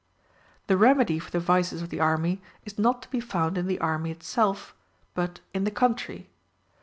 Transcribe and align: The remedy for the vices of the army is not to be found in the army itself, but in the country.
The 0.65 0.77
remedy 0.77 1.19
for 1.19 1.29
the 1.29 1.39
vices 1.39 1.83
of 1.83 1.89
the 1.89 1.99
army 1.99 2.41
is 2.65 2.79
not 2.79 3.03
to 3.03 3.09
be 3.11 3.19
found 3.19 3.55
in 3.55 3.67
the 3.67 3.77
army 3.77 4.09
itself, 4.09 4.73
but 5.13 5.41
in 5.53 5.63
the 5.63 5.69
country. 5.69 6.27